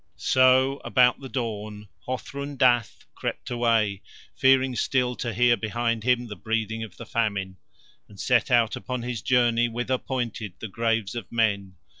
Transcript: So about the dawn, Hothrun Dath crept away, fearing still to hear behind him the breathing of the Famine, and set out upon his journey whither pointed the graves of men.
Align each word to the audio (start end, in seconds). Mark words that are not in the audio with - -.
So 0.17 0.81
about 0.83 1.19
the 1.19 1.29
dawn, 1.29 1.87
Hothrun 2.07 2.57
Dath 2.57 3.05
crept 3.13 3.51
away, 3.51 4.01
fearing 4.35 4.75
still 4.75 5.15
to 5.17 5.31
hear 5.31 5.55
behind 5.55 6.03
him 6.03 6.25
the 6.25 6.35
breathing 6.35 6.81
of 6.83 6.97
the 6.97 7.05
Famine, 7.05 7.57
and 8.09 8.19
set 8.19 8.49
out 8.49 8.75
upon 8.75 9.03
his 9.03 9.21
journey 9.21 9.69
whither 9.69 9.99
pointed 9.99 10.53
the 10.57 10.69
graves 10.69 11.13
of 11.13 11.31
men. 11.31 11.75